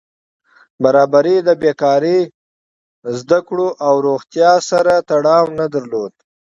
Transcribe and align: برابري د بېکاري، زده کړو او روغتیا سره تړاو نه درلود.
برابري 0.83 1.35
د 1.47 1.49
بېکاري، 1.61 2.19
زده 3.19 3.39
کړو 3.47 3.67
او 3.87 3.93
روغتیا 4.07 4.51
سره 4.69 4.93
تړاو 5.09 5.45
نه 5.59 5.65
درلود. 5.73 6.13